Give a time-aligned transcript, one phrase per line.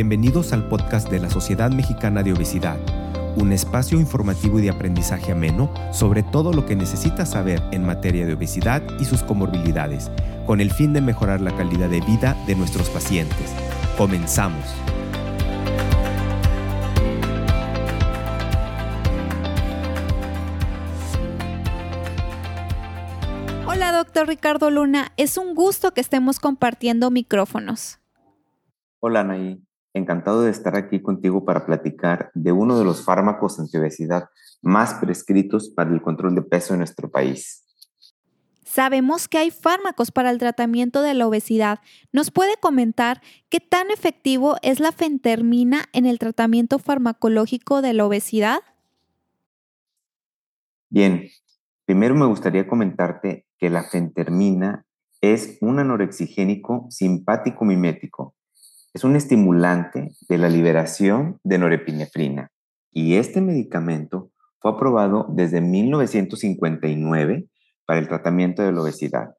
[0.00, 2.78] Bienvenidos al podcast de la Sociedad Mexicana de Obesidad,
[3.36, 8.24] un espacio informativo y de aprendizaje ameno sobre todo lo que necesitas saber en materia
[8.24, 10.10] de obesidad y sus comorbilidades,
[10.46, 13.54] con el fin de mejorar la calidad de vida de nuestros pacientes.
[13.98, 14.64] Comenzamos.
[23.66, 25.12] Hola, doctor Ricardo Luna.
[25.18, 27.98] Es un gusto que estemos compartiendo micrófonos.
[29.00, 29.62] Hola, Anaí.
[29.92, 34.28] Encantado de estar aquí contigo para platicar de uno de los fármacos antiobesidad
[34.62, 37.64] más prescritos para el control de peso en nuestro país.
[38.64, 41.80] Sabemos que hay fármacos para el tratamiento de la obesidad.
[42.12, 48.06] ¿Nos puede comentar qué tan efectivo es la fentermina en el tratamiento farmacológico de la
[48.06, 48.60] obesidad?
[50.88, 51.28] Bien,
[51.84, 54.86] primero me gustaría comentarte que la fentermina
[55.20, 58.36] es un anorexigénico simpático mimético
[58.92, 62.50] es un estimulante de la liberación de norepinefrina
[62.90, 67.46] y este medicamento fue aprobado desde 1959
[67.86, 69.34] para el tratamiento de la obesidad.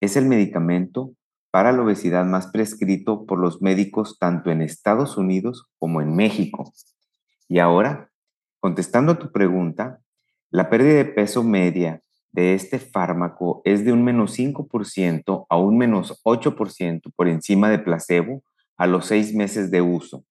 [0.00, 1.12] Es el medicamento
[1.50, 6.72] para la obesidad más prescrito por los médicos tanto en Estados Unidos como en México.
[7.48, 8.10] Y ahora,
[8.60, 9.98] contestando a tu pregunta,
[10.50, 15.76] la pérdida de peso media de este fármaco es de un menos 5% a un
[15.76, 18.42] menos 8% por encima de placebo
[18.76, 20.24] a los seis meses de uso.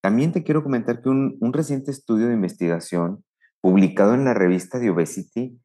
[0.00, 3.24] También te quiero comentar que un, reciente estudio de investigación
[3.60, 5.58] publicado en la revista de Obesity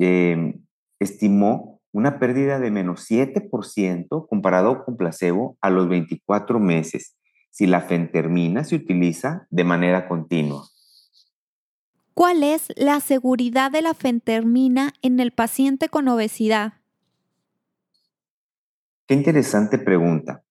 [0.00, 0.64] em,
[0.98, 7.16] estimó una pérdida de menos 7% comparado con placebo a los 24 meses
[7.50, 10.66] si la fentermina se utiliza de manera continua.
[12.14, 16.74] ¿Cuál es la seguridad de la fentermina en el paciente con obesidad?
[19.06, 20.43] Qué interesante pregunta.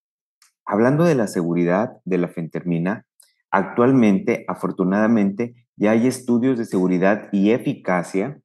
[0.66, 3.06] Hablando de la seguridad de la fentermina,
[3.52, 8.40] actualmente, afortunadamente, ya hay estudios de seguridad y eficacia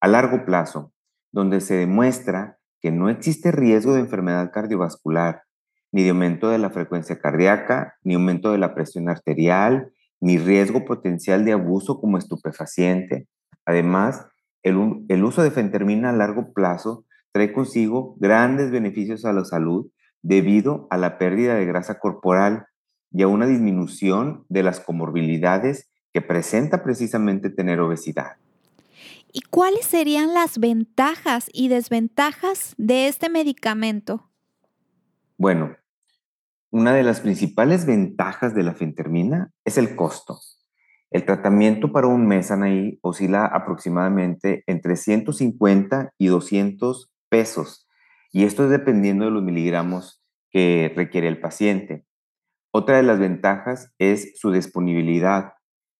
[0.00, 0.92] a largo plazo,
[1.32, 5.42] donde se demuestra que no existe riesgo de enfermedad cardiovascular,
[5.90, 10.84] ni de aumento de la frecuencia cardíaca, ni aumento de la presión arterial, ni riesgo
[10.84, 13.26] potencial de abuso como estupefaciente.
[13.64, 14.26] Además,
[14.62, 19.90] el, el uso de fentermina a largo plazo trae consigo grandes beneficios a la salud
[20.24, 22.66] debido a la pérdida de grasa corporal
[23.12, 28.32] y a una disminución de las comorbilidades que presenta precisamente tener obesidad.
[29.32, 34.30] ¿Y cuáles serían las ventajas y desventajas de este medicamento?
[35.36, 35.76] Bueno,
[36.70, 40.40] una de las principales ventajas de la fentermina es el costo.
[41.10, 47.83] El tratamiento para un mes, Anaí, oscila aproximadamente entre 150 y 200 pesos
[48.34, 52.04] y esto es dependiendo de los miligramos que requiere el paciente.
[52.72, 55.52] Otra de las ventajas es su disponibilidad.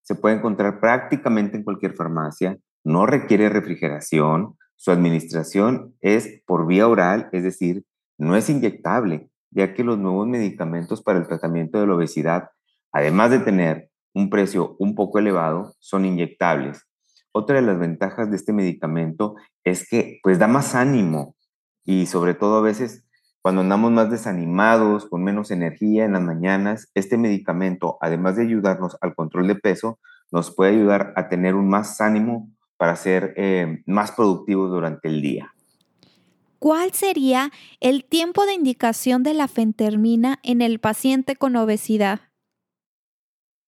[0.02, 6.88] Se puede encontrar prácticamente en cualquier farmacia, no requiere refrigeración, su administración es por vía
[6.88, 7.84] oral, es decir,
[8.18, 12.50] no es inyectable, ya que los nuevos medicamentos para el tratamiento de la obesidad,
[12.90, 16.82] además de tener un precio un poco elevado, son inyectables.
[17.30, 21.36] Otra de las ventajas de este medicamento es que pues da más ánimo,
[21.84, 23.04] y sobre todo a veces
[23.44, 28.96] cuando andamos más desanimados, con menos energía en las mañanas, este medicamento, además de ayudarnos
[29.02, 29.98] al control de peso,
[30.32, 35.20] nos puede ayudar a tener un más ánimo para ser eh, más productivos durante el
[35.20, 35.52] día.
[36.58, 37.50] ¿Cuál sería
[37.80, 42.20] el tiempo de indicación de la fentermina en el paciente con obesidad?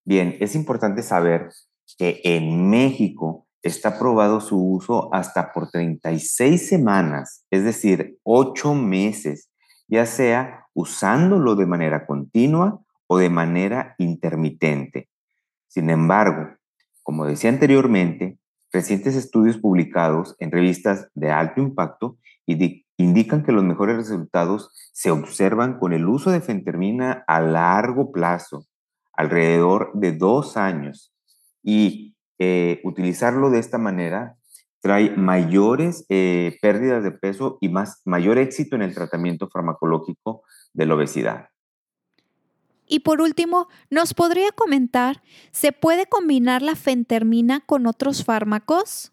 [0.06, 1.50] Bien, es importante saber
[1.98, 9.50] que en México está probado su uso hasta por 36 semanas, es decir, 8 meses,
[9.88, 15.08] ya sea usándolo de manera continua o de manera intermitente.
[15.68, 16.56] Sin embargo,
[17.02, 18.38] como decía anteriormente,
[18.72, 25.78] recientes estudios publicados en revistas de alto impacto indican que los mejores resultados se observan
[25.78, 28.66] con el uso de fentermina a largo plazo,
[29.12, 31.12] alrededor de dos años,
[31.62, 34.36] y eh, utilizarlo de esta manera
[34.80, 40.42] trae mayores eh, pérdidas de peso y más, mayor éxito en el tratamiento farmacológico
[40.72, 41.48] de la obesidad.
[42.86, 49.12] Y por último, ¿nos podría comentar, ¿se puede combinar la fentermina con otros fármacos?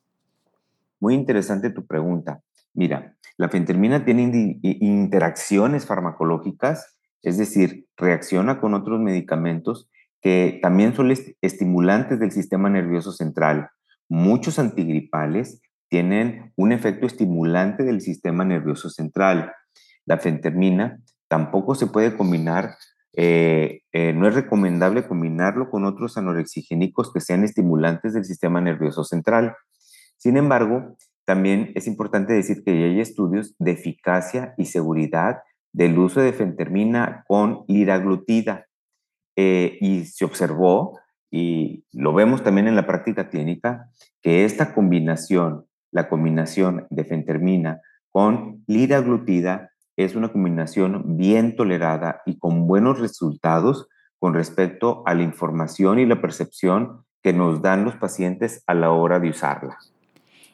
[1.00, 2.42] Muy interesante tu pregunta.
[2.74, 9.90] Mira, la fentermina tiene interacciones farmacológicas, es decir, reacciona con otros medicamentos
[10.24, 13.70] que también son estimulantes del sistema nervioso central.
[14.10, 19.52] Muchos antigripales tienen un efecto estimulante del sistema nervioso central.
[20.06, 22.72] La fentermina tampoco se puede combinar
[23.16, 29.04] eh, eh, no es recomendable combinarlo con otros anorexigénicos que sean estimulantes del sistema nervioso
[29.04, 29.56] central.
[30.18, 35.42] Sin embargo, también es importante decir que hay estudios de eficacia y seguridad
[35.72, 38.66] del uso de fentermina con liraglutida.
[39.36, 41.00] Eh, y se observó,
[41.32, 43.90] y lo vemos también en la práctica clínica,
[44.22, 47.82] que esta combinación, la combinación de fentermina
[48.12, 53.88] con liraglutida, es una combinación bien tolerada y con buenos resultados
[54.20, 58.92] con respecto a la información y la percepción que nos dan los pacientes a la
[58.92, 59.78] hora de usarla.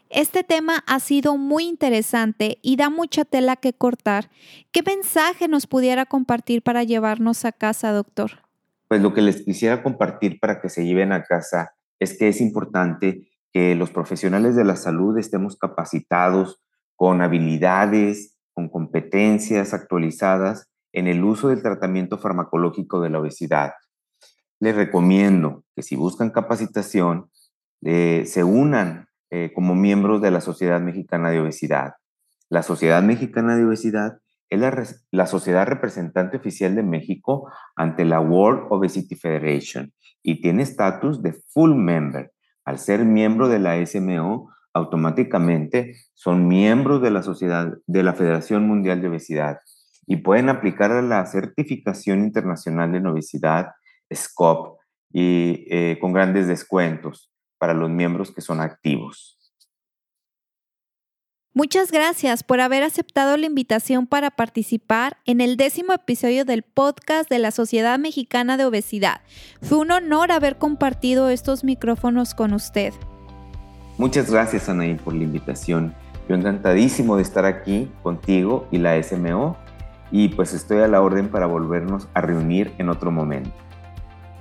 [0.09, 4.29] Este tema ha sido muy interesante y da mucha tela que cortar.
[4.71, 8.48] ¿Qué mensaje nos pudiera compartir para llevarnos a casa, doctor?
[8.89, 12.41] Pues lo que les quisiera compartir para que se lleven a casa es que es
[12.41, 16.59] importante que los profesionales de la salud estemos capacitados
[16.95, 23.73] con habilidades, con competencias actualizadas en el uso del tratamiento farmacológico de la obesidad.
[24.59, 27.29] Les recomiendo que si buscan capacitación,
[27.83, 31.93] eh, se unan eh, como miembros de la Sociedad Mexicana de Obesidad.
[32.49, 34.17] La Sociedad Mexicana de Obesidad
[34.49, 39.93] es la, sociedad representante oficial de México ante la World Obesity Federation
[40.23, 42.31] y tiene estatus de full member.
[42.65, 48.67] Al ser miembro de la SMO, automáticamente son miembros de la sociedad de la Federación
[48.67, 49.59] Mundial de Obesidad
[50.05, 53.71] y pueden aplicar a la certificación internacional en obesidad
[54.11, 54.79] SCOP
[55.11, 59.38] y eh, con grandes descuentos para los miembros que son activos.
[61.55, 67.27] Muchas gracias por haber aceptado la invitación para participar en el décimo episodio del podcast
[67.27, 69.21] de la Sociedad Mexicana de Obesidad.
[69.63, 72.93] Fue un honor haber compartido estos micrófonos con usted.
[73.97, 75.95] Muchas gracias, Anaí, por la invitación.
[76.29, 79.57] Yo encantadísimo de estar aquí contigo y la SMO
[80.11, 83.51] y pues estoy a la orden para volvernos a reunir en otro momento.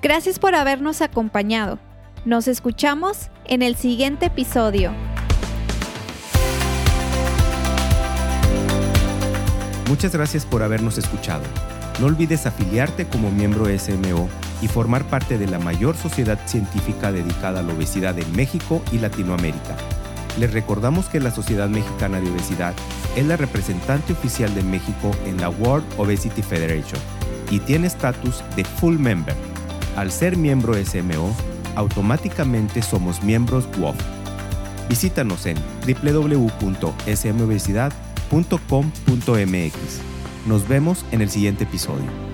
[0.02, 1.78] Gracias por habernos acompañado.
[2.26, 4.93] Nos escuchamos en el siguiente episodio.
[9.88, 11.43] Muchas gracias por habernos escuchado.
[11.99, 14.29] No olvides afiliarte como miembro SMO
[14.61, 18.99] y formar parte de la mayor sociedad científica dedicada a la obesidad en México y
[18.99, 19.76] Latinoamérica.
[20.38, 22.75] Les recordamos que la Sociedad Mexicana de Obesidad
[23.17, 27.00] es la representante oficial de México en la World Obesity Federation
[27.50, 29.34] y tiene estatus de full member.
[29.96, 31.34] Al ser miembro SMO,
[31.76, 33.96] automáticamente somos miembros WOF.
[34.88, 35.56] Visítanos en
[38.30, 40.46] www.smobesidad.com.mx.
[40.46, 42.27] Nos vemos en el siguiente episodio.